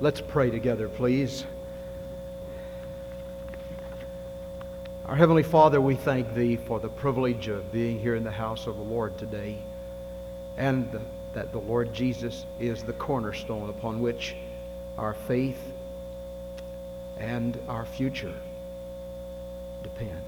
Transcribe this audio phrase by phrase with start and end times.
[0.00, 1.44] Let's pray together, please.
[5.06, 8.68] Our Heavenly Father, we thank Thee for the privilege of being here in the house
[8.68, 9.56] of the Lord today,
[10.56, 11.00] and
[11.32, 14.36] that the Lord Jesus is the cornerstone upon which
[14.96, 15.58] our faith
[17.18, 18.34] and our future
[19.82, 20.22] depend.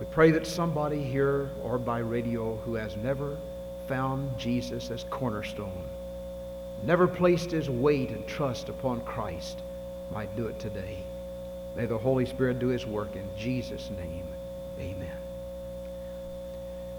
[0.00, 3.36] We pray that somebody here or by radio who has never
[3.86, 5.84] found Jesus as cornerstone,
[6.84, 9.60] never placed his weight and trust upon Christ,
[10.10, 10.98] might do it today.
[11.76, 14.26] May the Holy Spirit do his work in Jesus' name.
[14.78, 15.16] Amen.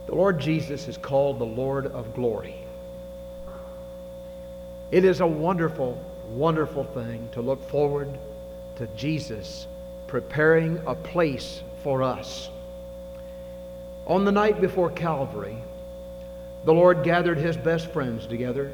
[0.08, 2.56] The Lord Jesus is called the Lord of glory.
[4.92, 8.10] It is a wonderful, wonderful thing to look forward
[8.78, 9.68] to Jesus
[10.08, 12.50] preparing a place for us.
[14.06, 15.58] On the night before Calvary,
[16.66, 18.72] the Lord gathered his best friends together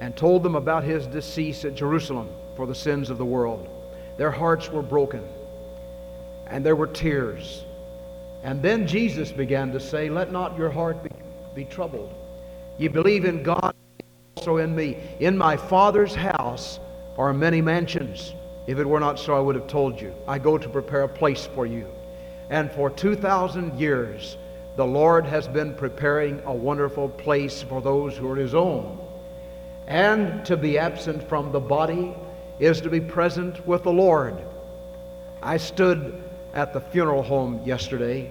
[0.00, 3.68] and told them about his decease at Jerusalem for the sins of the world.
[4.16, 5.22] Their hearts were broken,
[6.46, 7.64] and there were tears.
[8.42, 11.10] And then Jesus began to say, Let not your heart be,
[11.54, 12.14] be troubled.
[12.78, 13.74] You believe in God,
[14.36, 14.96] also in me.
[15.20, 16.80] In my Father's house
[17.18, 18.34] are many mansions.
[18.66, 20.14] If it were not so, I would have told you.
[20.26, 21.86] I go to prepare a place for you.
[22.48, 24.36] And for 2,000 years,
[24.76, 28.99] the Lord has been preparing a wonderful place for those who are His own.
[29.90, 32.14] And to be absent from the body
[32.60, 34.38] is to be present with the Lord.
[35.42, 36.22] I stood
[36.54, 38.30] at the funeral home yesterday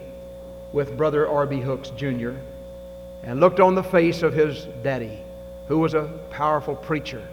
[0.71, 1.59] with Brother R.B.
[1.59, 2.31] Hooks Jr.
[3.23, 5.19] and looked on the face of his daddy,
[5.67, 7.27] who was a powerful preacher.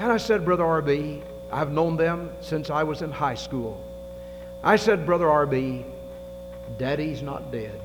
[0.00, 3.80] And I said, Brother R.B., I've known them since I was in high school.
[4.64, 5.86] I said, Brother R.B.,
[6.78, 7.80] Daddy's not dead.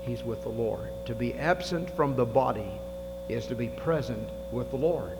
[0.00, 0.88] He's with the Lord.
[1.06, 2.80] To be absent from the body
[3.28, 5.16] is to be present with the Lord.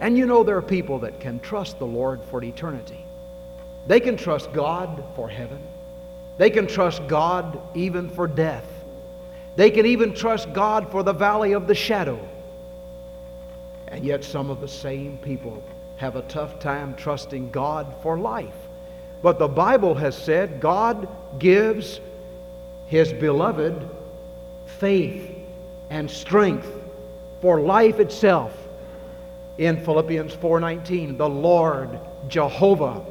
[0.00, 3.04] And you know there are people that can trust the Lord for eternity.
[3.86, 5.60] They can trust God for heaven.
[6.38, 8.64] They can trust God even for death.
[9.56, 12.18] They can even trust God for the valley of the shadow.
[13.88, 15.62] And yet, some of the same people
[15.96, 18.54] have a tough time trusting God for life.
[19.22, 22.00] But the Bible has said God gives
[22.86, 23.86] His beloved
[24.78, 25.30] faith
[25.90, 26.72] and strength
[27.40, 28.56] for life itself.
[29.58, 33.02] In Philippians 4:19, the Lord Jehovah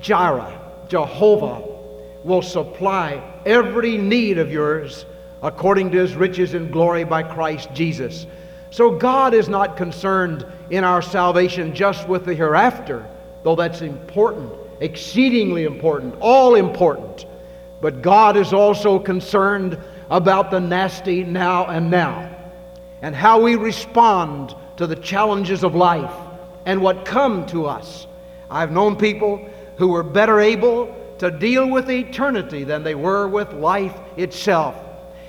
[0.00, 0.52] Jireh,
[0.88, 1.62] Jehovah
[2.24, 5.06] will supply every need of yours
[5.42, 8.26] according to his riches and glory by Christ Jesus.
[8.70, 13.06] So God is not concerned in our salvation just with the hereafter,
[13.42, 17.24] though that's important, exceedingly important, all important.
[17.80, 19.78] But God is also concerned
[20.10, 22.37] about the nasty now and now
[23.02, 26.12] and how we respond to the challenges of life
[26.66, 28.06] and what come to us.
[28.50, 33.52] I've known people who were better able to deal with eternity than they were with
[33.52, 34.76] life itself.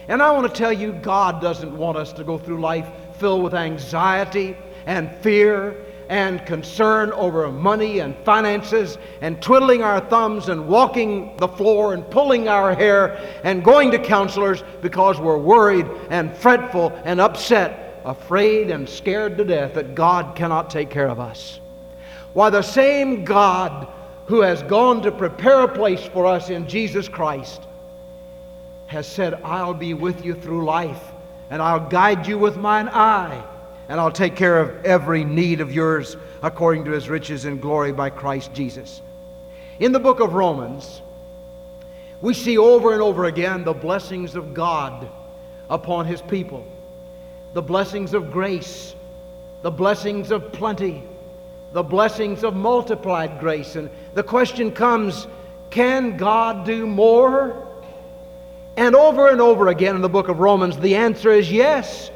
[0.07, 2.88] And I want to tell you, God doesn't want us to go through life
[3.19, 10.50] filled with anxiety and fear and concern over money and finances and twiddling our thumbs
[10.50, 15.86] and walking the floor and pulling our hair and going to counselors because we're worried
[16.09, 21.19] and fretful and upset, afraid and scared to death that God cannot take care of
[21.19, 21.59] us.
[22.34, 23.88] Why, the same God
[24.25, 27.62] who has gone to prepare a place for us in Jesus Christ
[28.88, 31.02] has said, I'll be with you through life
[31.52, 33.44] and I'll guide you with mine eye,
[33.89, 37.91] and I'll take care of every need of yours according to his riches and glory
[37.91, 39.01] by Christ Jesus.
[39.79, 41.01] In the book of Romans,
[42.22, 45.09] we see over and over again the blessings of God
[45.72, 46.67] upon his people,
[47.53, 48.94] the blessings of grace,
[49.63, 51.03] the blessings of plenty,
[51.73, 53.75] the blessings of multiplied grace.
[53.75, 55.27] And the question comes
[55.71, 57.67] can God do more?
[58.77, 62.11] And over and over again in the book of Romans, the answer is yes,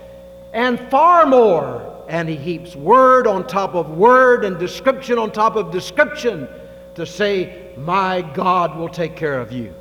[0.54, 1.90] and far more.
[2.08, 6.48] And he heaps word on top of word and description on top of description
[6.96, 9.74] to say, My God will take care of you.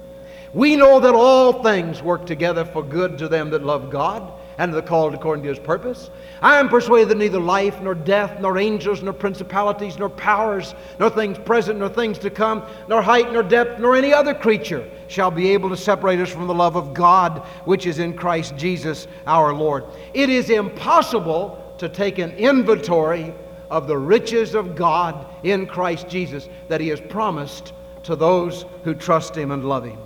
[0.55, 4.73] We know that all things work together for good to them that love God and
[4.73, 6.11] the called according to his purpose.
[6.41, 11.11] I am persuaded that neither life, nor death, nor angels, nor principalities, nor powers, nor
[11.11, 15.31] things present, nor things to come, nor height, nor depth, nor any other creature shall
[15.31, 19.07] be able to separate us from the love of God which is in Christ Jesus
[19.27, 19.85] our Lord.
[20.15, 23.35] It is impossible to take an inventory
[23.71, 27.73] of the riches of God in Christ Jesus that he has promised
[28.03, 29.99] to those who trust him and love him.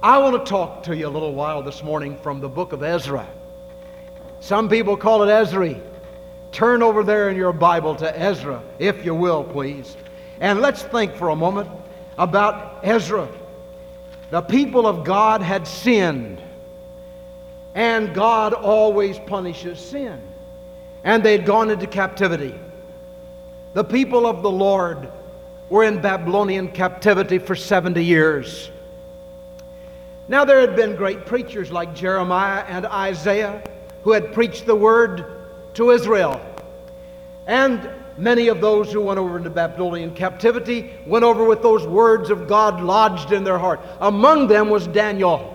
[0.00, 2.84] I want to talk to you a little while this morning from the book of
[2.84, 3.26] Ezra.
[4.38, 5.74] Some people call it Ezra.
[6.52, 9.96] turn over there in your Bible to Ezra, if you will, please.
[10.38, 11.68] And let's think for a moment
[12.16, 13.28] about Ezra.
[14.30, 16.40] The people of God had sinned,
[17.74, 20.20] and God always punishes sin.
[21.02, 22.54] And they'd gone into captivity.
[23.74, 25.10] The people of the Lord
[25.68, 28.70] were in Babylonian captivity for 70 years.
[30.28, 33.62] Now, there had been great preachers like Jeremiah and Isaiah
[34.02, 35.24] who had preached the word
[35.74, 36.38] to Israel.
[37.46, 37.88] And
[38.18, 42.46] many of those who went over into Babylonian captivity went over with those words of
[42.46, 43.80] God lodged in their heart.
[44.00, 45.54] Among them was Daniel.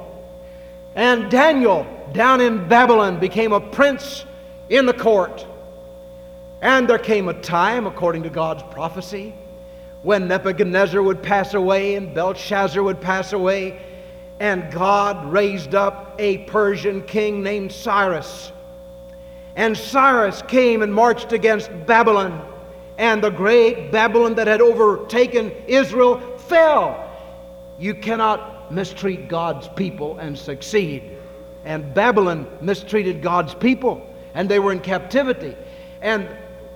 [0.95, 4.25] And Daniel, down in Babylon, became a prince
[4.69, 5.45] in the court.
[6.61, 9.35] And there came a time, according to God's prophecy,
[10.01, 13.79] when Nebuchadnezzar would pass away and Belshazzar would pass away,
[14.43, 18.51] and God raised up a Persian king named Cyrus.
[19.55, 22.45] And Cyrus came and marched against Babylon,
[22.97, 27.09] and the great Babylon that had overtaken Israel fell.
[27.79, 31.03] You cannot mistreat God's people and succeed.
[31.63, 35.55] And Babylon mistreated God's people, and they were in captivity.
[36.01, 36.27] And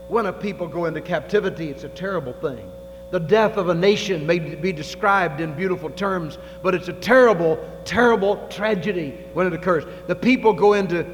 [0.08, 2.72] when a people go into captivity, it's a terrible thing.
[3.10, 7.58] The death of a nation may be described in beautiful terms, but it's a terrible,
[7.86, 9.86] terrible tragedy when it occurs.
[10.08, 11.06] The people go into,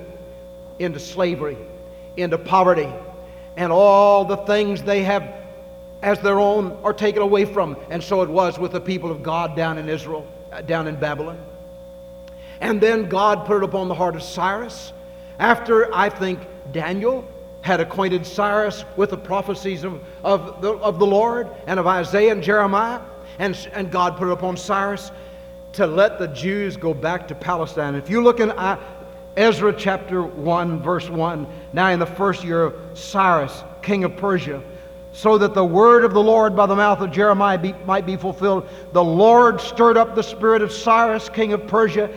[0.80, 1.58] into slavery,
[2.18, 2.92] into poverty,
[3.58, 5.32] and all the things they have
[6.02, 7.78] as their own are taken away from.
[7.92, 10.96] And so it was with the people of God down in Israel, uh, down in
[10.96, 11.40] Babylon.
[12.60, 14.94] And then God put it upon the heart of Cyrus.
[15.38, 16.40] After, I think,
[16.72, 17.26] Daniel
[17.64, 22.34] had acquainted Cyrus with the prophecies of, of, the, of the Lord and of Isaiah
[22.34, 23.00] and Jeremiah.
[23.40, 25.12] And, and God put it upon Cyrus
[25.72, 27.96] to let the Jews go back to Palestine.
[27.96, 28.78] If you look in uh,
[29.38, 34.62] Ezra chapter 1, verse 1, now in the first year of Cyrus, king of Persia,
[35.14, 38.18] so that the word of the Lord by the mouth of Jeremiah be, might be
[38.18, 42.10] fulfilled, the Lord stirred up the spirit of Cyrus, king of Persia,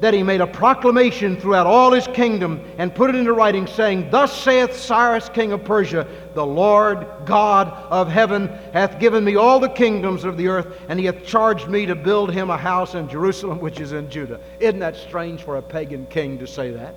[0.00, 4.10] that he made a proclamation throughout all his kingdom and put it into writing, saying,
[4.10, 9.58] Thus saith Cyrus, king of Persia, the Lord God of heaven hath given me all
[9.58, 12.94] the kingdoms of the earth, and he hath charged me to build him a house
[12.94, 14.40] in Jerusalem, which is in Judah.
[14.60, 16.94] Isn't that strange for a pagan king to say that?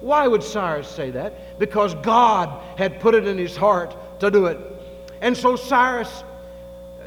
[0.00, 1.58] Why would Cyrus say that?
[1.58, 4.58] Because God had put it in his heart to do it.
[5.22, 6.22] And so Cyrus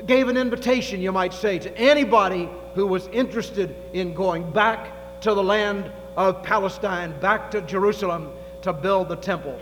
[0.06, 5.34] gave an invitation, you might say, to anybody who was interested in going back to
[5.34, 8.32] the land of Palestine, back to Jerusalem
[8.64, 9.60] to build the temple.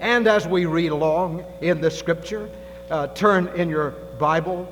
[0.00, 2.50] And as we read along in the scripture,
[2.90, 4.68] uh, turn in your Bible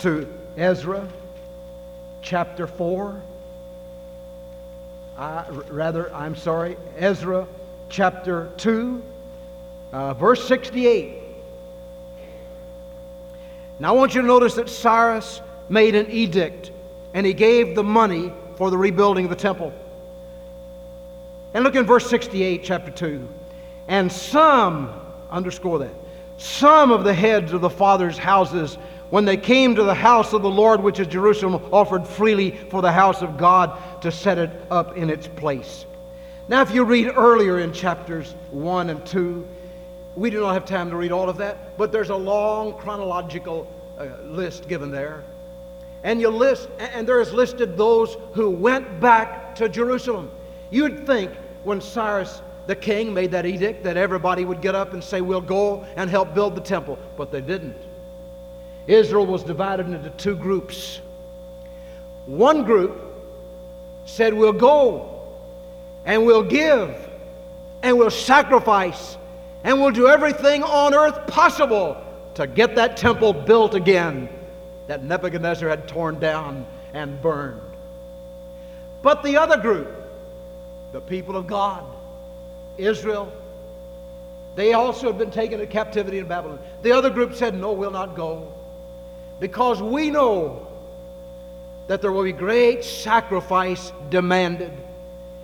[0.00, 1.08] to Ezra
[2.22, 3.22] chapter 4.
[5.16, 7.46] Uh, rather, I'm sorry, Ezra
[7.88, 9.02] chapter 2,
[9.92, 11.14] uh, verse 68.
[13.78, 16.70] Now I want you to notice that Cyrus made an edict
[17.16, 19.72] and he gave the money for the rebuilding of the temple.
[21.54, 23.26] And look in verse 68, chapter 2.
[23.88, 24.92] And some,
[25.30, 25.94] underscore that,
[26.36, 28.74] some of the heads of the fathers' houses,
[29.08, 32.82] when they came to the house of the Lord, which is Jerusalem, offered freely for
[32.82, 35.86] the house of God to set it up in its place.
[36.48, 39.48] Now, if you read earlier in chapters 1 and 2,
[40.16, 43.66] we do not have time to read all of that, but there's a long chronological
[43.98, 45.24] uh, list given there
[46.06, 50.30] and you list and there is listed those who went back to Jerusalem.
[50.70, 51.32] You'd think
[51.64, 55.40] when Cyrus the king made that edict that everybody would get up and say, We'll
[55.40, 56.96] go and help build the temple.
[57.16, 57.76] But they didn't.
[58.86, 61.00] Israel was divided into two groups.
[62.26, 63.02] One group
[64.04, 65.26] said, We'll go
[66.04, 66.96] and we'll give
[67.82, 69.16] and we'll sacrifice
[69.64, 72.00] and we'll do everything on earth possible
[72.34, 74.28] to get that temple built again
[74.86, 77.60] that Nebuchadnezzar had torn down and burned.
[79.02, 79.92] But the other group,
[80.92, 81.84] the people of God,
[82.78, 83.32] Israel,
[84.54, 86.58] they also had been taken to captivity in Babylon.
[86.82, 88.52] The other group said, No, we'll not go.
[89.38, 90.66] Because we know
[91.88, 94.72] that there will be great sacrifice demanded.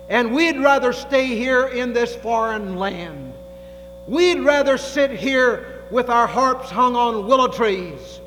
[0.09, 3.33] And we'd rather stay here in this foreign land.
[4.07, 8.19] We'd rather sit here with our harps hung on willow trees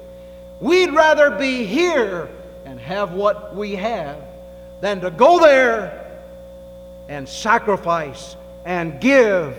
[0.60, 2.28] We'd rather be here
[2.64, 4.16] and have what we have
[4.80, 6.20] than to go there
[7.08, 9.56] and sacrifice and give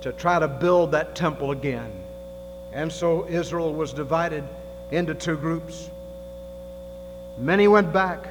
[0.00, 1.90] to try to build that temple again.
[2.72, 4.44] And so Israel was divided
[4.90, 5.90] into two groups.
[7.38, 8.28] Many went back.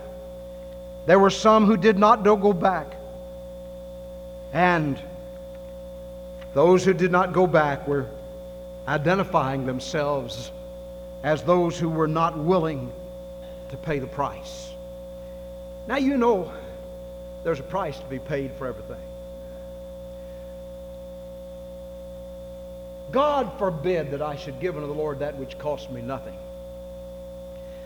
[1.06, 2.96] There were some who did not go back.
[4.52, 5.00] And
[6.54, 8.06] Those who did not go back were
[8.88, 10.52] identifying themselves
[11.24, 12.92] as those who were not willing
[13.70, 14.72] to pay the price.
[15.88, 16.52] Now you know
[17.44, 19.02] there's a price to be paid for everything.
[23.12, 26.36] God forbid that I should give unto the Lord that which costs me nothing.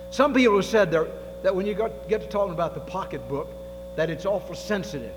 [0.09, 1.07] Some people have said there,
[1.43, 3.49] that when you got, get to talking about the pocketbook,
[3.97, 5.13] that it's awful sensitive.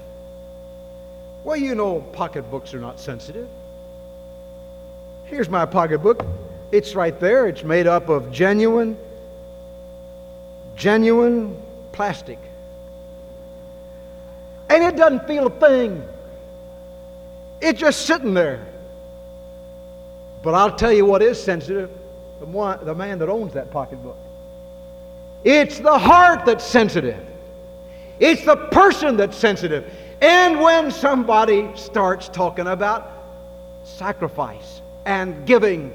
[1.44, 3.48] Well, you know pocketbooks are not sensitive.
[5.24, 6.26] Here's my pocketbook.
[6.72, 7.48] It's right there.
[7.48, 8.96] It's made up of genuine,
[10.76, 11.60] genuine
[11.92, 12.38] plastic.
[14.68, 16.02] And it doesn't feel a thing.
[17.60, 18.66] It's just sitting there.
[20.42, 21.90] But I'll tell you what is sensitive
[22.40, 24.16] the, man that owns that pocketbook.
[25.44, 27.24] It's the heart that's sensitive,
[28.18, 29.90] it's the person that's sensitive.
[30.20, 33.10] And when somebody starts talking about
[33.84, 35.94] sacrifice and giving,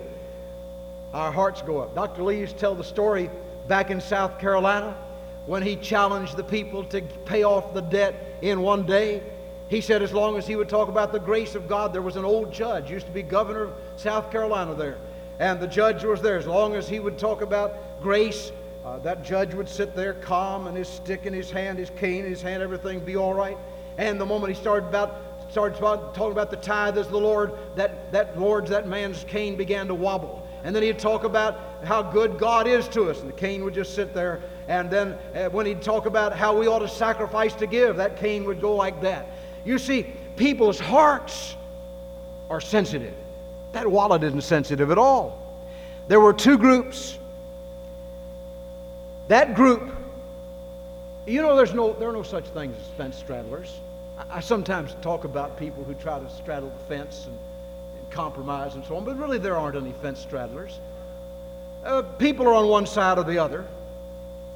[1.16, 1.96] our hearts go up.
[1.96, 2.26] Dr.
[2.26, 3.30] To tell the story
[3.70, 4.98] back in South Carolina
[5.46, 9.24] when he challenged the people to pay off the debt in one day.
[9.70, 12.18] He said, as long as he would talk about the grace of God, there was
[12.18, 14.98] an old judge, used to be governor of South Carolina there.
[15.40, 16.38] And the judge was there.
[16.38, 18.52] As long as he would talk about grace,
[18.86, 22.26] uh, that judge would sit there calm and his stick in his hand, his cane
[22.26, 23.58] in his hand, everything be all right.
[23.98, 28.12] And the moment he started about started talking about the tithe as the Lord, that,
[28.12, 30.45] that Lord's, that man's cane began to wobble.
[30.66, 33.22] And then he'd talk about how good God is to us.
[33.22, 34.42] And the cane would just sit there.
[34.68, 38.18] And then uh, when he'd talk about how we ought to sacrifice to give, that
[38.18, 39.28] cane would go like that.
[39.64, 41.56] You see, people's hearts
[42.50, 43.14] are sensitive.
[43.74, 45.62] That wallet isn't sensitive at all.
[46.08, 47.20] There were two groups.
[49.28, 49.92] That group,
[51.28, 53.70] you know, there's no, there are no such things as fence straddlers.
[54.18, 57.45] I, I sometimes talk about people who try to straddle the fence and, and,
[58.16, 60.80] compromise and so on, but really there aren't any fence straddlers.
[61.84, 63.66] Uh, people are on one side or the other.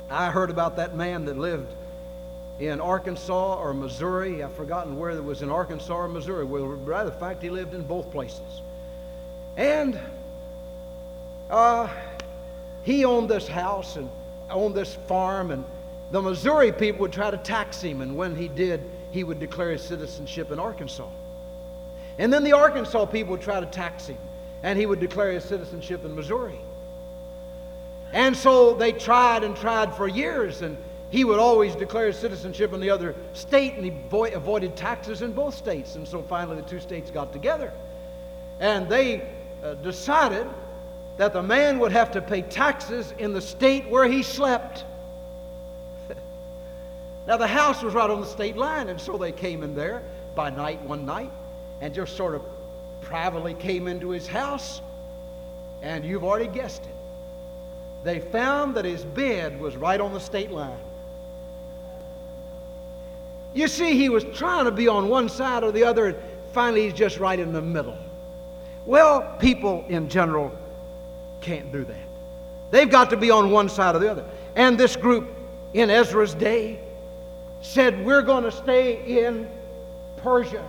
[0.10, 1.72] I heard about that man that lived
[2.60, 4.42] in Arkansas or Missouri.
[4.42, 6.46] I've forgotten where it was in Arkansas or Missouri.
[6.46, 8.62] Well, by the fact he lived in both places.
[9.56, 10.00] And
[11.50, 11.88] uh,
[12.84, 14.10] he owned this house and
[14.50, 15.64] owned this farm, and
[16.12, 19.72] the Missouri people would try to tax him, and when he did, he would declare
[19.72, 21.08] his citizenship in Arkansas.
[22.20, 24.18] And then the Arkansas people would try to tax him,
[24.62, 26.60] and he would declare his citizenship in Missouri.
[28.12, 30.78] And so they tried and tried for years, and
[31.12, 33.94] he would always declare his citizenship in the other state, and he
[34.34, 35.96] avoided taxes in both states.
[35.96, 37.72] And so finally, the two states got together.
[38.60, 39.26] And they
[39.64, 40.46] uh, decided
[41.16, 44.84] that the man would have to pay taxes in the state where he slept.
[47.28, 50.04] now, the house was right on the state line, and so they came in there
[50.36, 51.32] by night one night
[51.82, 52.42] and just sort of
[53.02, 54.82] privately came into his house.
[55.82, 56.96] And you've already guessed it.
[58.04, 60.78] They found that his bed was right on the state line.
[63.54, 66.18] You see, he was trying to be on one side or the other, and
[66.54, 67.98] finally he's just right in the middle.
[68.86, 70.52] Well, people in general
[71.42, 71.98] can't do that.
[72.72, 74.26] They've got to be on one side or the other.
[74.56, 75.30] And this group
[75.74, 76.80] in Ezra's day
[77.62, 79.50] said, We're going to stay in
[80.18, 80.66] Persia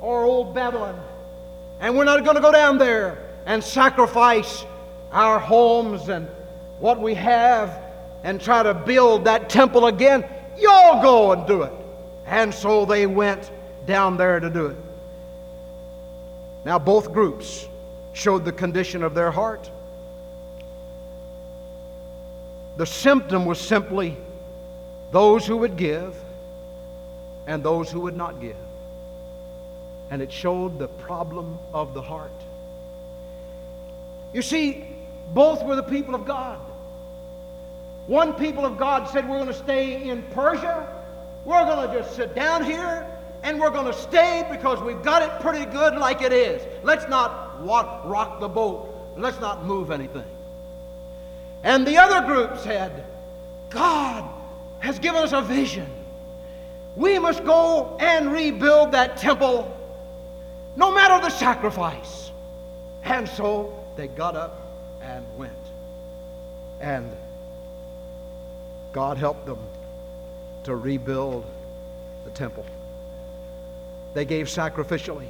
[0.00, 0.98] or old Babylon.
[1.80, 4.64] And we're not going to go down there and sacrifice
[5.12, 6.28] our homes and
[6.78, 7.82] what we have
[8.22, 10.24] and try to build that temple again.
[10.58, 11.72] Y'all go and do it.
[12.26, 13.50] And so they went
[13.86, 14.76] down there to do it.
[16.64, 17.66] Now, both groups
[18.12, 19.70] showed the condition of their heart.
[22.76, 24.16] The symptom was simply
[25.10, 26.14] those who would give
[27.46, 28.56] and those who would not give.
[30.10, 32.32] And it showed the problem of the heart.
[34.32, 34.86] You see,
[35.32, 36.58] both were the people of God.
[38.06, 41.00] One people of God said, We're going to stay in Persia
[41.44, 43.06] we're going to just sit down here
[43.42, 46.62] and we're going to stay because we've got it pretty good like it is.
[46.82, 49.14] Let's not walk, rock the boat.
[49.16, 50.24] Let's not move anything.
[51.62, 53.04] And the other group said,
[53.70, 54.28] God
[54.80, 55.88] has given us a vision.
[56.96, 59.76] We must go and rebuild that temple
[60.76, 62.30] no matter the sacrifice.
[63.04, 64.60] And so they got up
[65.02, 65.52] and went.
[66.80, 67.10] And
[68.92, 69.58] God helped them
[70.64, 71.44] to rebuild
[72.24, 72.64] the temple.
[74.14, 75.28] They gave sacrificially,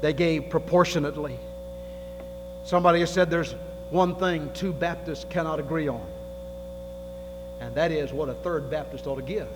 [0.00, 1.38] they gave proportionately.
[2.64, 3.54] Somebody has said there's
[3.90, 6.06] one thing two Baptists cannot agree on,
[7.60, 9.48] and that is what a third Baptist ought to give.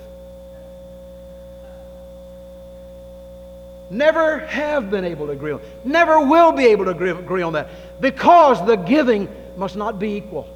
[3.89, 5.61] Never have been able to agree on.
[5.85, 7.69] Never will be able to agree, agree on that.
[8.01, 10.49] Because the giving must not be equal.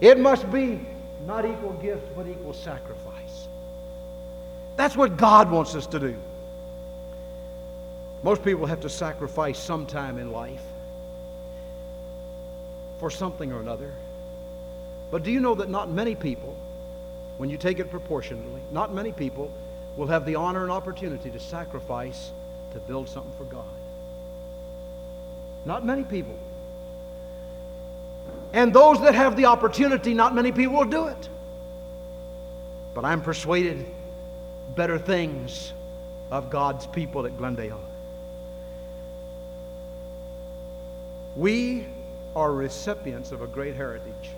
[0.00, 0.80] It must be
[1.26, 3.48] not equal gift, but equal sacrifice.
[4.76, 6.16] That's what God wants us to do.
[8.22, 10.62] Most people have to sacrifice sometime in life
[12.98, 13.92] for something or another.
[15.10, 16.56] But do you know that not many people,
[17.36, 19.52] when you take it proportionally, not many people
[19.96, 22.30] will have the honor and opportunity to sacrifice
[22.72, 23.64] to build something for God?
[25.64, 26.38] Not many people.
[28.52, 31.28] And those that have the opportunity, not many people will do it.
[32.94, 33.84] But I'm persuaded
[34.74, 35.72] better things
[36.30, 37.80] of God's people at Glendale.
[41.36, 41.86] We
[42.34, 44.30] are recipients of a great heritage.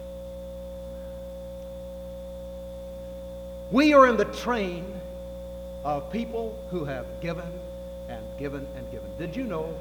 [3.70, 4.97] We are in the train
[5.84, 7.50] of people who have given
[8.08, 9.08] and given and given.
[9.18, 9.78] Did you know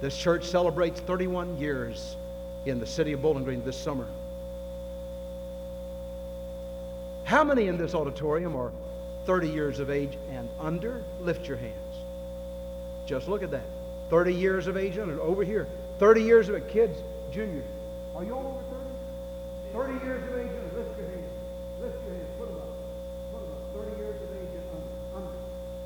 [0.00, 2.16] this church celebrates 31 years
[2.64, 4.06] in the city of Bowling Green this summer?
[7.24, 8.70] How many in this auditorium are
[9.24, 11.02] 30 years of age and under?
[11.20, 11.74] Lift your hands.
[13.04, 13.66] Just look at that.
[14.10, 15.20] 30 years of age and under.
[15.20, 15.66] Over here.
[15.98, 16.68] 30 years of it.
[16.68, 16.96] Kids,
[17.32, 17.64] juniors.
[18.14, 18.62] Are you all
[19.72, 19.96] over 30?
[19.98, 20.72] 30 years of age and.
[20.76, 21.30] Lift your hands.
[21.80, 22.28] Lift your hands.
[22.38, 22.68] Put them up.
[23.32, 23.86] Put them up.
[23.86, 24.55] 30 years of age.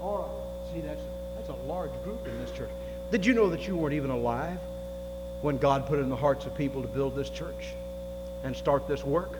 [0.00, 0.28] Right.
[0.72, 1.02] See, that's,
[1.36, 2.70] that's a large group in this church.
[3.10, 4.58] Did you know that you weren't even alive
[5.42, 7.74] when God put it in the hearts of people to build this church
[8.44, 9.32] and start this work?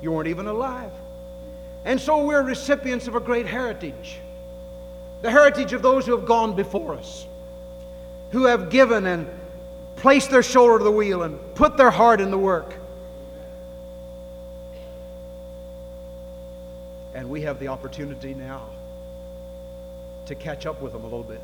[0.00, 0.90] You weren't even alive.
[1.84, 4.18] And so we're recipients of a great heritage
[5.22, 7.26] the heritage of those who have gone before us,
[8.32, 9.28] who have given and
[9.94, 12.74] placed their shoulder to the wheel and put their heart in the work.
[17.14, 18.68] And we have the opportunity now
[20.26, 21.40] to catch up with them a little bit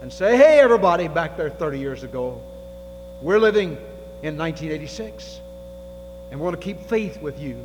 [0.00, 2.40] and say, hey, everybody, back there 30 years ago,
[3.20, 3.72] we're living
[4.22, 5.40] in 1986,
[6.30, 7.64] and we're going to keep faith with you.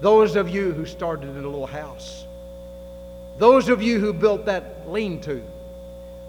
[0.00, 2.26] Those of you who started in a little house,
[3.38, 5.42] those of you who built that lean to,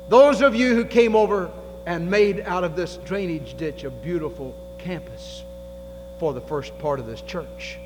[0.07, 1.51] those of you who came over
[1.85, 5.43] and made out of this drainage ditch a beautiful campus
[6.19, 7.79] for the first part of this church.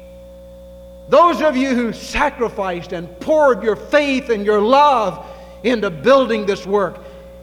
[1.12, 5.24] Those of you who sacrificed and poured your faith and your love
[5.63, 6.97] into building this work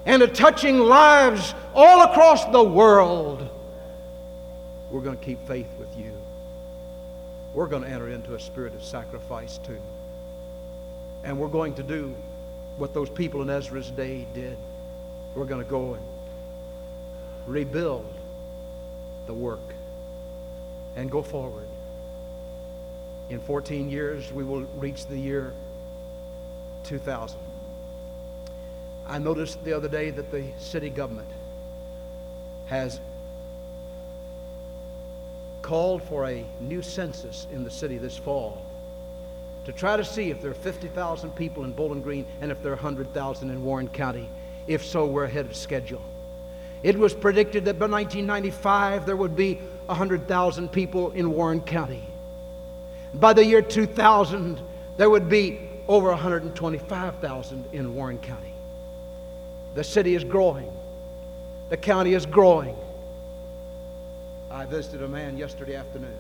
[0.05, 3.49] and to touching lives all across the world,
[4.91, 6.13] we're going to keep faith with you
[7.55, 9.81] we're going to enter into a spirit of sacrifice too.
[11.25, 12.15] And we're going to do
[12.77, 14.57] what those people in Ezra's day did.
[15.35, 16.03] We're going to go and
[17.47, 18.13] rebuild
[19.27, 19.75] the work
[20.97, 21.68] and go forward.
[23.31, 25.53] In 14 years, we will reach the year
[26.85, 27.39] 2000.
[29.07, 31.29] I noticed the other day that the city government
[32.67, 33.01] has
[35.63, 38.63] called for a new census in the city this fall
[39.65, 42.73] to try to see if there are 50,000 people in Bowling Green and if there
[42.73, 44.29] are 100,000 in Warren County.
[44.67, 46.03] If so, we're ahead of schedule.
[46.83, 52.03] It was predicted that by 1995 there would be 100,000 people in Warren County.
[53.15, 54.61] By the year 2000,
[54.97, 58.53] there would be over 125,000 in Warren County.
[59.75, 60.71] The city is growing,
[61.71, 62.77] the county is growing.
[64.51, 66.17] I visited a man yesterday afternoon.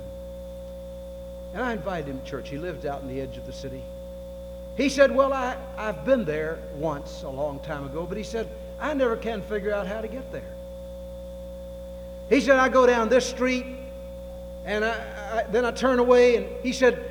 [1.54, 2.50] And I invited him to church.
[2.50, 3.82] He lives out in the edge of the city.
[4.76, 8.46] He said, Well, I, I've been there once a long time ago, but he said,
[8.78, 10.54] I never can figure out how to get there.
[12.28, 13.64] He said, I go down this street
[14.68, 16.36] and I, I, then I turn away.
[16.36, 17.02] And he said,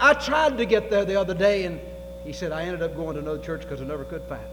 [0.00, 1.66] I tried to get there the other day.
[1.66, 1.78] And
[2.24, 4.48] he said, I ended up going to another church because I never could find it.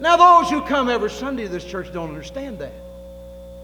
[0.00, 2.72] Now, those who come every Sunday to this church don't understand that.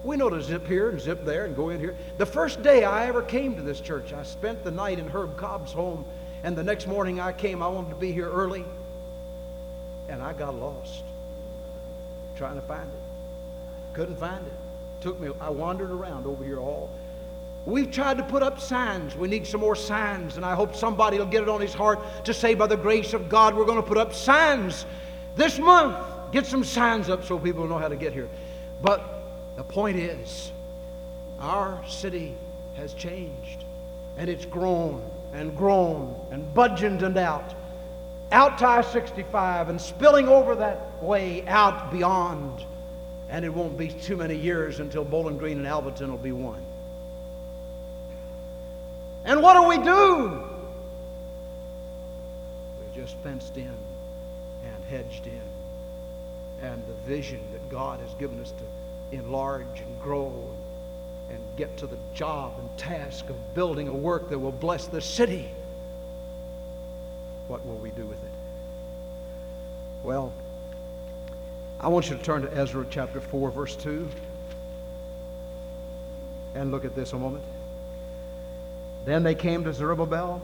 [0.03, 1.95] We know to zip here and zip there and go in here.
[2.17, 5.37] The first day I ever came to this church, I spent the night in Herb
[5.37, 6.07] Cobb's home,
[6.45, 7.63] and the next morning I came.
[7.63, 8.65] I wanted to be here early,
[10.09, 11.05] and I got lost
[12.37, 13.06] trying to find it.
[13.97, 14.53] Couldn't find it.
[15.01, 15.31] Took me.
[15.41, 16.89] I wandered around over here all.
[17.65, 19.17] We've tried to put up signs.
[19.17, 21.99] We need some more signs, and I hope somebody will get it on his heart
[22.27, 24.87] to say, by the grace of God, we're going to put up signs
[25.35, 25.97] this month
[26.33, 28.29] Get some signs up so people know how to get here.
[28.83, 29.23] But
[29.57, 30.53] the point is,
[31.41, 32.35] our city
[32.77, 33.65] has changed.
[34.17, 37.55] And it's grown and grown and budgeoned and out.
[38.33, 42.65] Out to I 65 and spilling over that way out beyond.
[43.29, 46.63] And it won't be too many years until Bowling Green and Alvaton will be one.
[49.25, 50.45] And what do we do?
[52.79, 55.41] We're just fenced in and hedged in.
[56.63, 60.49] And the vision that God has given us to enlarge and grow
[61.29, 65.01] and get to the job and task of building a work that will bless the
[65.01, 65.51] city.
[67.49, 68.31] What will we do with it?
[70.05, 70.33] Well,
[71.79, 74.09] I want you to turn to Ezra chapter 4, verse 2,
[76.55, 77.45] and look at this a moment.
[79.05, 80.41] Then they came to Zerubbabel,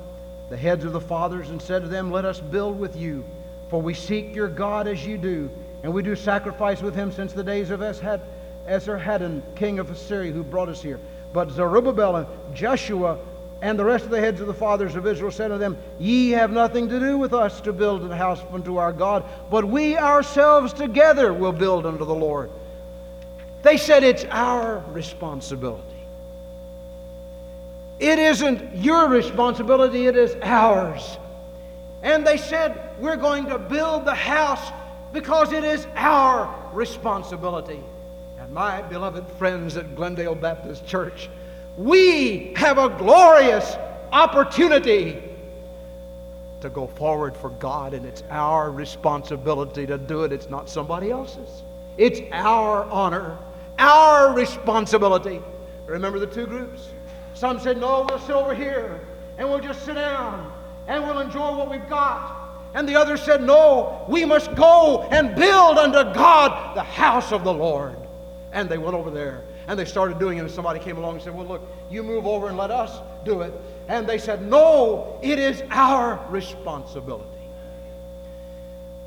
[0.51, 3.25] the heads of the fathers, and said to them, Let us build with you,
[3.71, 5.49] for we seek your God as you do,
[5.83, 10.45] and we do sacrifice with him since the days of Esarhaddon, king of Assyria, who
[10.45, 11.01] brought us here.
[11.33, 13.19] But Zerubbabel and Joshua
[13.63, 16.31] and the rest of the heads of the fathers of Israel said to them, Ye
[16.31, 19.97] have nothing to do with us to build a house unto our God, but we
[19.97, 22.51] ourselves together will build unto the Lord.
[23.63, 25.85] They said it's our responsibility.
[28.01, 31.19] It isn't your responsibility, it is ours.
[32.03, 34.73] And they said, We're going to build the house
[35.13, 37.79] because it is our responsibility.
[38.41, 41.31] And my beloved friends at Glendale Baptist Church,
[41.77, 43.77] we have a glorious
[44.13, 45.23] opportunity
[46.61, 50.33] to go forward for God, and it's our responsibility to do it.
[50.33, 51.63] It's not somebody else's.
[51.99, 53.37] It's our honor,
[53.79, 55.43] our responsibility.
[55.87, 56.91] Remember the two groups?
[57.35, 59.01] Some said, No, we'll sit over here
[59.39, 60.53] and we'll just sit down
[60.87, 62.39] and we'll enjoy what we've got.
[62.75, 67.45] And the others said, No, we must go and build unto God the house of
[67.45, 67.97] the Lord.
[68.53, 71.23] And they went over there and they started doing it, and somebody came along and
[71.23, 73.53] said, Well, look, you move over and let us do it.
[73.89, 77.29] And they said, No, it is our responsibility.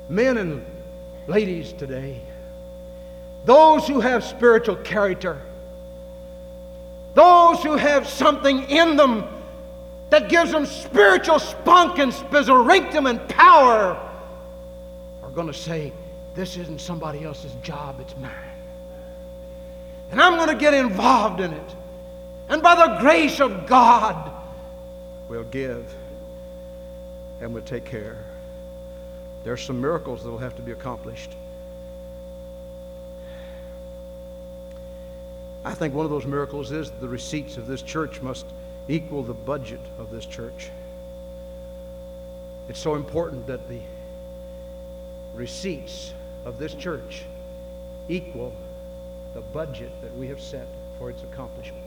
[0.08, 0.64] Men and
[1.26, 2.20] ladies today,
[3.44, 5.40] those who have spiritual character,
[7.14, 9.24] those who have something in them
[10.10, 14.00] that gives them spiritual spunk and spizzerinctum and power,
[15.22, 15.92] are going to say,
[16.34, 18.55] This isn't somebody else's job, it's mine.
[20.10, 21.74] And I'm going to get involved in it.
[22.48, 24.30] And by the grace of God,
[25.28, 25.92] we'll give
[27.40, 28.18] and we'll take care.
[29.44, 31.32] There's some miracles that will have to be accomplished.
[35.64, 38.46] I think one of those miracles is the receipts of this church must
[38.88, 40.70] equal the budget of this church.
[42.68, 43.80] It's so important that the
[45.34, 46.12] receipts
[46.44, 47.24] of this church
[48.08, 48.52] equal
[49.36, 50.66] the budget that we have set
[50.98, 51.84] for its accomplishment.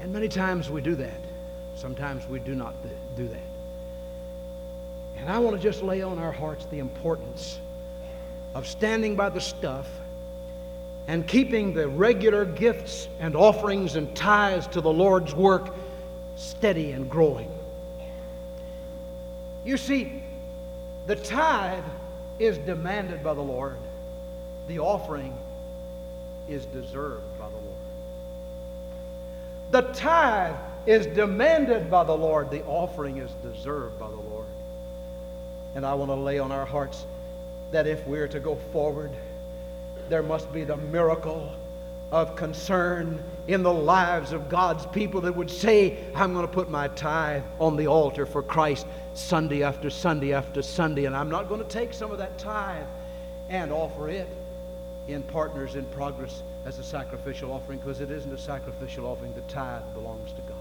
[0.00, 1.20] And many times we do that.
[1.76, 2.74] Sometimes we do not
[3.14, 3.38] do that.
[5.18, 7.60] And I want to just lay on our hearts the importance
[8.56, 9.86] of standing by the stuff
[11.06, 15.76] and keeping the regular gifts and offerings and tithes to the Lord's work
[16.34, 17.52] steady and growing.
[19.64, 20.24] You see,
[21.06, 21.84] the tithe
[22.40, 23.76] is demanded by the Lord,
[24.66, 25.38] the offering
[26.48, 27.78] is deserved by the Lord.
[29.70, 34.46] The tithe is demanded by the Lord, the offering is deserved by the Lord.
[35.74, 37.06] And I want to lay on our hearts
[37.70, 39.10] that if we're to go forward,
[40.08, 41.54] there must be the miracle
[42.10, 46.68] of concern in the lives of God's people that would say, I'm going to put
[46.68, 51.48] my tithe on the altar for Christ Sunday after Sunday after Sunday, and I'm not
[51.48, 52.86] going to take some of that tithe
[53.48, 54.28] and offer it
[55.08, 59.34] in partners in progress as a sacrificial offering because it isn't a sacrificial offering.
[59.34, 60.58] The tithe belongs to God.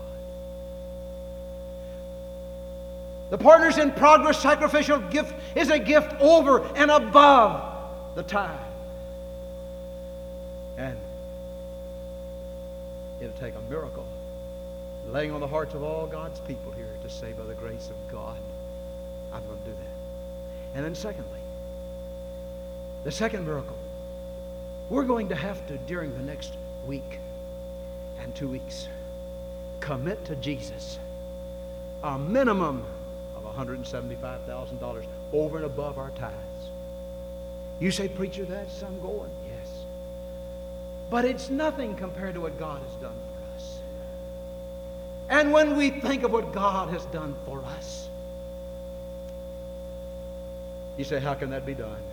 [3.30, 7.63] The partners in progress sacrificial gift is a gift over and above
[8.15, 8.60] the tithe.
[10.77, 10.97] And
[13.21, 14.06] it'll take a miracle
[15.08, 18.12] laying on the hearts of all God's people here to say, by the grace of
[18.12, 18.38] God,
[19.32, 20.75] I'm going to do that.
[20.75, 21.39] And then, secondly,
[23.04, 23.77] the second miracle
[24.91, 26.51] we're going to have to, during the next
[26.86, 27.19] week
[28.21, 28.89] and two weeks,
[29.80, 30.99] commit to Jesus
[32.04, 32.84] a minimum
[33.34, 36.36] of $175,000 over and above our tithes.
[37.80, 39.32] You say, Preacher, that's I'm going.
[39.47, 39.69] Yes.
[41.10, 43.80] But it's nothing compared to what God has done for us.
[45.30, 48.10] And when we think of what God has done for us,
[50.97, 52.11] you say, How can that be done?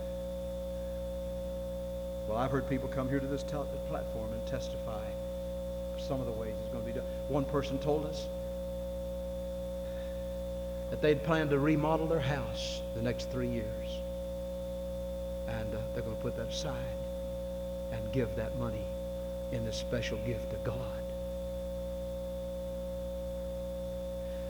[2.29, 5.03] Well, I've heard people come here to this platform and testify
[5.97, 7.07] some of the ways it's going to be done.
[7.27, 8.27] One person told us
[10.91, 13.65] that they'd planned to remodel their house the next three years.
[15.47, 16.75] And uh, they're going to put that aside
[17.91, 18.85] and give that money
[19.51, 20.75] in this special gift to God.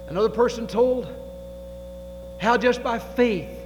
[0.10, 1.08] Another person told
[2.40, 3.59] how just by faith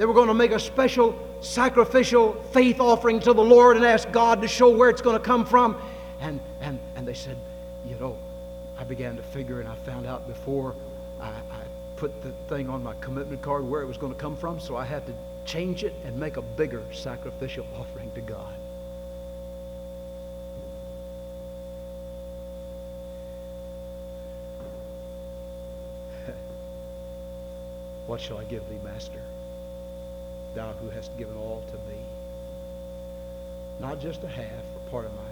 [0.00, 4.10] they were going to make a special sacrificial faith offering to the Lord and ask
[4.10, 5.76] God to show where it's going to come from.
[6.20, 7.36] And, and, and they said,
[7.86, 8.16] you know,
[8.78, 10.74] I began to figure and I found out before
[11.20, 11.60] I, I
[11.96, 14.74] put the thing on my commitment card where it was going to come from, so
[14.74, 15.12] I had to
[15.44, 18.54] change it and make a bigger sacrificial offering to God.
[28.06, 29.20] what shall I give thee, Master?
[30.54, 31.98] Thou who hast given all to me.
[33.78, 35.22] Not just a half or part of my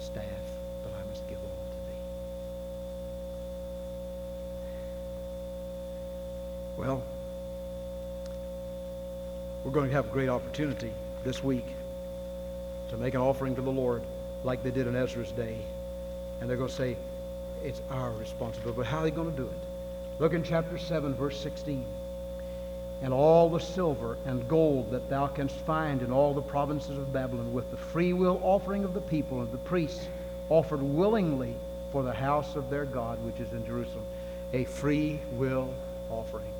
[0.00, 0.24] staff,
[0.82, 2.02] but I must give all to thee.
[6.78, 7.02] Well,
[9.64, 10.92] we're going to have a great opportunity
[11.24, 11.66] this week
[12.90, 14.02] to make an offering to the Lord
[14.44, 15.58] like they did in Ezra's day.
[16.40, 16.96] And they're going to say,
[17.62, 18.76] it's our responsibility.
[18.76, 20.20] But how are they going to do it?
[20.20, 21.84] Look in chapter 7, verse 16.
[23.00, 27.12] And all the silver and gold that thou canst find in all the provinces of
[27.12, 30.06] Babylon, with the free will offering of the people and the priests
[30.48, 31.54] offered willingly
[31.92, 34.04] for the house of their God, which is in Jerusalem.
[34.52, 35.72] A free will
[36.10, 36.52] offering.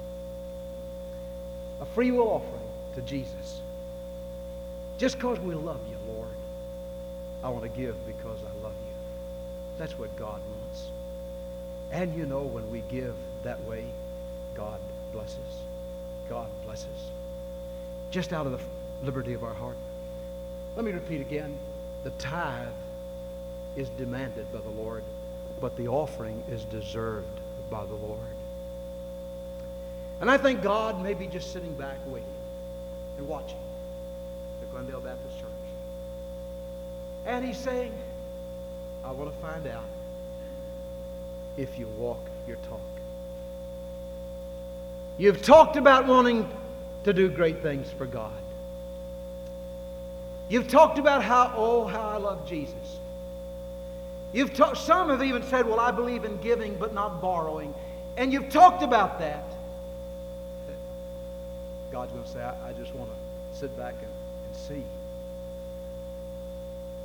[1.81, 3.61] A free will offering to Jesus.
[4.99, 6.29] Just because we love you, Lord,
[7.43, 8.95] I want to give because I love you.
[9.79, 10.89] That's what God wants.
[11.93, 13.85] And you know, when we give that way,
[14.55, 14.81] God
[15.13, 15.39] blesses.
[16.29, 16.87] God blesses.
[18.11, 18.61] Just out of the
[19.05, 19.77] liberty of our heart.
[20.77, 21.57] Let me repeat again.
[22.05, 22.69] The tithe
[23.77, 25.03] is demanded by the Lord,
[25.61, 28.19] but the offering is deserved by the Lord.
[30.21, 32.29] And I think God may be just sitting back waiting
[33.19, 33.59] and watching
[34.61, 35.49] the Glendale Baptist Church.
[37.27, 37.93] And he's saying,
[39.05, 39.85] I want to find out
[41.57, 42.81] if you walk your talk.
[45.19, 46.49] You've talked about wanting
[47.05, 48.33] to do great things for God.
[50.49, 52.75] You've talked about how, oh, how I love Jesus.
[54.33, 57.75] You've talked, some have even said, well, I believe in giving but not borrowing.
[58.17, 59.45] And you've talked about that.
[61.91, 64.13] God's going to say, I, I just want to sit back and,
[64.47, 64.85] and see.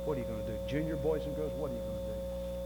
[0.04, 0.58] What are you going to do?
[0.68, 2.18] Junior boys and girls, what are you going to do?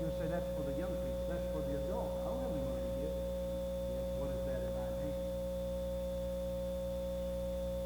[0.03, 1.25] You're going to say, that's for the young people.
[1.31, 2.19] That's for the adults.
[2.19, 3.15] I don't have any money to give.
[3.15, 5.23] Yes, what is that in thine hand?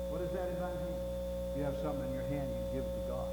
[0.09, 0.95] What that in thine hand?
[1.57, 3.29] You have something in your hand, you give it to God.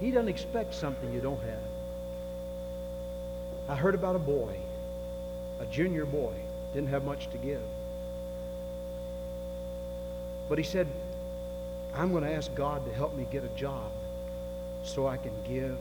[0.00, 1.70] He doesn't expect something you don't have.
[3.68, 4.56] I heard about a boy,
[5.60, 6.32] a junior boy,
[6.74, 7.62] didn't have much to give.
[10.48, 10.88] But he said,
[11.94, 13.90] I'm going to ask God to help me get a job
[14.82, 15.76] so I can give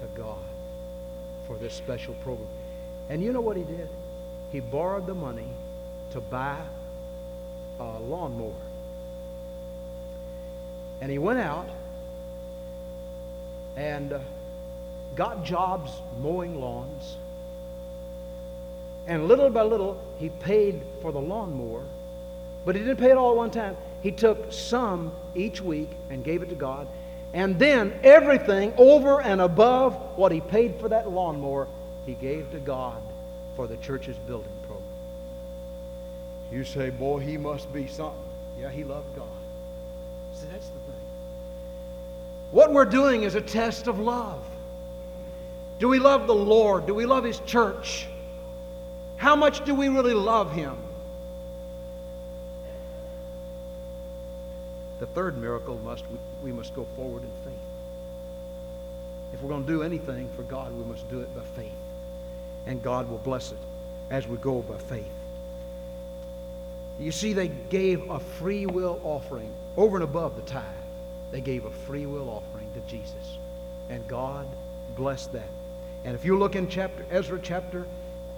[0.00, 0.38] to God
[1.46, 2.48] for this special program.
[3.08, 3.88] And you know what he did?
[4.52, 5.48] He borrowed the money
[6.10, 6.58] to buy
[7.78, 8.52] a lawnmower.
[11.00, 11.68] And he went out
[13.76, 14.20] and uh,
[15.14, 17.16] got jobs mowing lawns.
[19.06, 21.84] And little by little, he paid for the lawnmower,
[22.64, 23.76] but he didn't pay it all at one time.
[24.02, 26.86] He took some each week and gave it to God.
[27.32, 31.68] And then everything over and above what he paid for that lawnmower,
[32.06, 33.02] he gave to God
[33.56, 34.84] for the church's building program.
[36.52, 38.22] You say, boy, he must be something.
[38.58, 39.26] Yeah, he loved God.
[40.32, 40.77] See, that's the.
[42.50, 44.42] What we're doing is a test of love.
[45.78, 46.86] Do we love the Lord?
[46.86, 48.06] Do we love His church?
[49.16, 50.76] How much do we really love Him?
[54.98, 56.04] The third miracle must
[56.42, 57.60] we must go forward in faith.
[59.32, 61.70] If we're going to do anything for God, we must do it by faith.
[62.66, 63.58] And God will bless it
[64.10, 65.04] as we go by faith.
[66.98, 70.64] You see, they gave a free will offering over and above the tithe.
[71.30, 73.38] They gave a free will offering to Jesus.
[73.90, 74.46] And God
[74.96, 75.48] blessed that.
[76.04, 77.86] And if you look in chapter Ezra chapter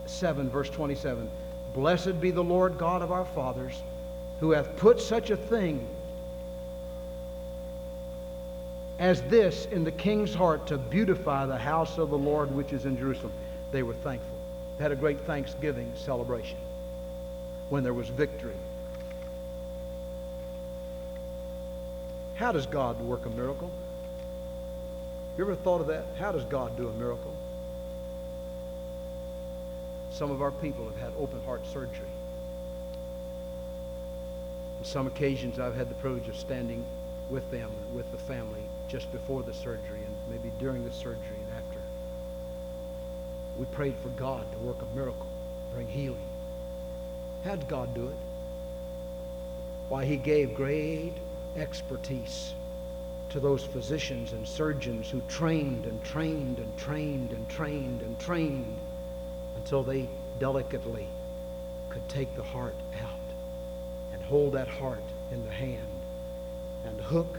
[0.07, 1.31] 7, verse 27,
[1.75, 3.81] Blessed be the Lord God of our fathers,
[4.41, 5.87] who hath put such a thing
[8.99, 12.85] as this in the king's heart to beautify the house of the Lord which is
[12.85, 13.33] in Jerusalem.
[13.73, 14.37] They were thankful.
[14.77, 16.59] They had a great Thanksgiving celebration
[17.71, 18.57] when there was victory.
[22.41, 23.71] How does God work a miracle?
[25.37, 26.07] You ever thought of that?
[26.19, 27.37] How does God do a miracle?
[30.11, 32.09] Some of our people have had open heart surgery.
[34.79, 36.83] On some occasions, I've had the privilege of standing
[37.29, 41.59] with them, with the family, just before the surgery and maybe during the surgery and
[41.59, 41.81] after.
[43.59, 45.29] We prayed for God to work a miracle,
[45.75, 46.27] bring healing.
[47.45, 48.17] How'd God do it?
[49.91, 51.13] Why, He gave great
[51.57, 52.55] expertise
[53.31, 58.77] to those physicians and surgeons who trained and trained and trained and trained and trained
[59.57, 60.09] until they
[60.39, 61.07] delicately
[61.89, 63.35] could take the heart out
[64.13, 65.87] and hold that heart in the hand
[66.87, 67.39] and hook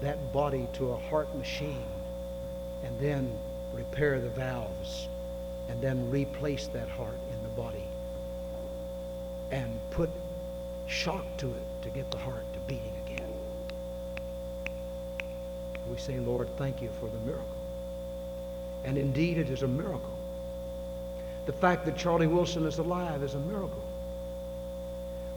[0.00, 1.86] that body to a heart machine
[2.84, 3.30] and then
[3.72, 5.08] repair the valves
[5.68, 7.84] and then replace that heart in the body
[9.50, 10.10] and put
[10.86, 13.32] shock to it to get the heart to beating again.
[15.90, 17.46] We say, Lord, thank you for the miracle.
[18.84, 20.18] And indeed, it is a miracle.
[21.46, 23.84] The fact that Charlie Wilson is alive is a miracle.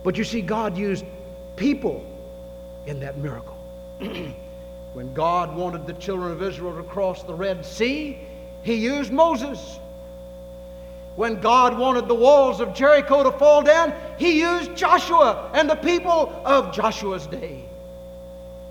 [0.04, 1.06] But you see, God used
[1.56, 2.06] people
[2.86, 3.58] in that miracle.
[4.94, 8.18] when God wanted the children of Israel to cross the Red Sea,
[8.64, 9.80] He used Moses.
[11.18, 15.76] When God wanted the walls of Jericho to fall down, He used Joshua and the
[15.76, 17.64] people of Joshua's day.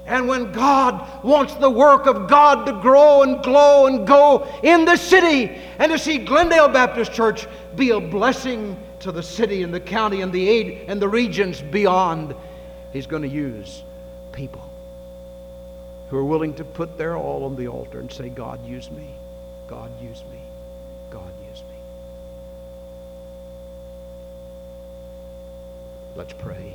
[0.06, 4.84] And when God wants the work of God to grow and glow and go in
[4.84, 9.74] the city, and to see Glendale Baptist Church be a blessing to the city and
[9.74, 12.32] the county and the aid and the regions beyond,
[12.92, 13.82] He's going to use
[14.30, 14.62] people
[16.10, 19.10] who are willing to put their all on the altar and say, God, use me.
[19.66, 20.38] God, use me.
[21.10, 21.76] God, use me.
[26.16, 26.72] Let's pray.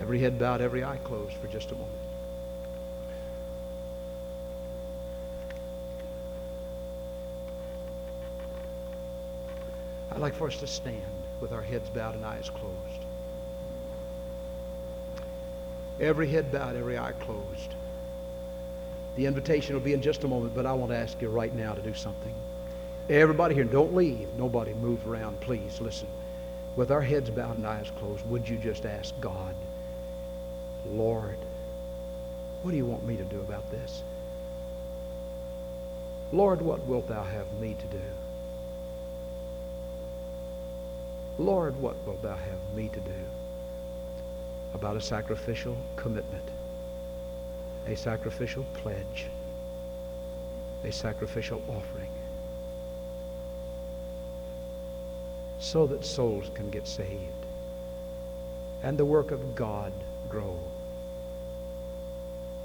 [0.00, 1.90] Every head bowed, every eye closed for just a moment.
[10.12, 11.02] I'd like for us to stand
[11.40, 13.04] with our heads bowed and eyes closed.
[16.00, 17.74] Every head bowed, every eye closed.
[19.16, 21.52] The invitation will be in just a moment, but I want to ask you right
[21.52, 22.34] now to do something.
[23.10, 24.28] Everybody here, don't leave.
[24.36, 25.80] Nobody move around, please.
[25.80, 26.06] Listen.
[26.78, 29.56] With our heads bowed and eyes closed, would you just ask God?
[30.86, 31.36] Lord,
[32.62, 34.04] what do you want me to do about this?
[36.32, 38.04] Lord, what wilt thou have me to do?
[41.36, 43.24] Lord, what wilt thou have me to do
[44.72, 46.48] about a sacrificial commitment,
[47.88, 49.26] a sacrificial pledge,
[50.84, 51.97] a sacrificial offering,
[55.58, 57.38] so that souls can get saved
[58.82, 59.92] and the work of God
[60.28, 60.58] grow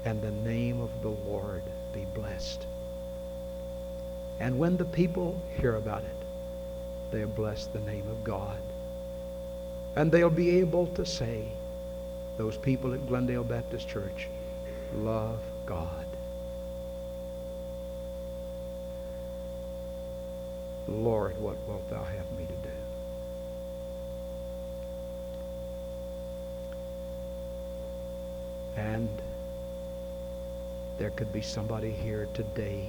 [0.04, 2.66] and the name of the Lord be blessed.
[4.38, 8.58] And when the people hear about it, they'll bless the name of God.
[9.96, 11.48] And they'll be able to say,
[12.36, 14.28] those people at Glendale Baptist Church
[14.96, 16.06] love God.
[20.86, 22.73] Lord, what wilt thou have me to do?
[28.76, 29.08] And
[30.98, 32.88] there could be somebody here today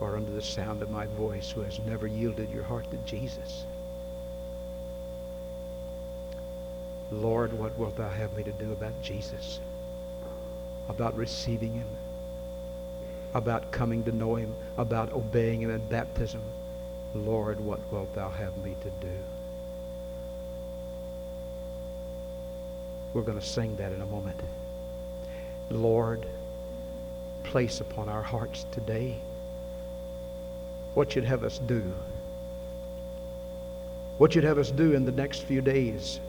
[0.00, 3.64] or under the sound of my voice who has never yielded your heart to Jesus.
[7.10, 9.60] Lord, what wilt thou have me to do about Jesus?
[10.88, 11.86] About receiving him?
[13.34, 14.54] About coming to know him?
[14.76, 16.42] About obeying him in baptism?
[17.14, 19.12] Lord, what wilt thou have me to do?
[23.12, 24.40] We're going to sing that in a moment.
[25.72, 26.26] Lord,
[27.44, 29.16] place upon our hearts today
[30.94, 31.82] what you'd have us do.
[34.18, 36.20] What you'd have us do in the next few days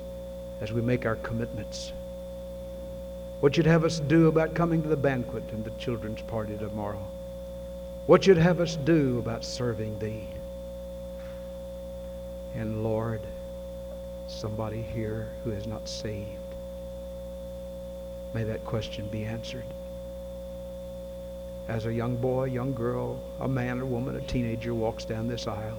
[0.62, 1.92] as we make our commitments.
[3.42, 7.06] What you'd have us do about coming to the banquet and the children's party tomorrow.
[8.06, 10.28] What you'd have us do about serving thee.
[12.56, 13.22] And Lord,
[14.28, 16.43] somebody here who is not saved,
[18.34, 19.66] may that question be answered.
[21.68, 25.48] As a young boy, young girl, a man or woman, a teenager walks down this
[25.48, 25.78] aisle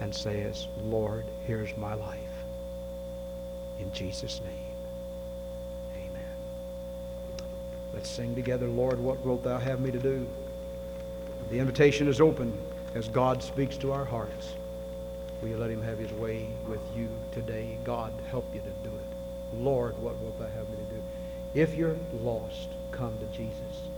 [0.00, 2.18] and says, Lord, here's my life.
[3.78, 4.76] In Jesus' name,
[5.94, 6.34] amen.
[7.92, 10.26] Let's sing together, Lord, what wilt thou have me to do?
[11.50, 12.58] The invitation is open
[12.94, 14.54] as God speaks to our hearts.
[15.40, 17.76] Will you let him have his way with you today?
[17.84, 19.58] God, help you to do it.
[19.58, 20.75] Lord, what wilt thou have me?
[21.56, 23.88] If you're lost, come to Jesus.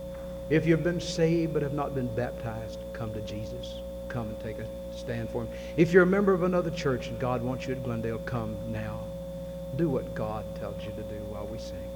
[0.49, 3.81] If you've been saved but have not been baptized, come to Jesus.
[4.07, 5.49] Come and take a stand for him.
[5.75, 9.01] If you're a member of another church and God wants you at Glendale, come now.
[9.75, 11.88] Do what God tells you to do while we sing.